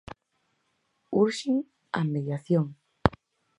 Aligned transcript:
Urxen 1.19 1.55
a 1.99 2.01
mediación. 2.13 2.65